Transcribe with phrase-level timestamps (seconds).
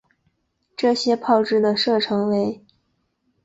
[0.75, 2.65] 这些炮支的射程为。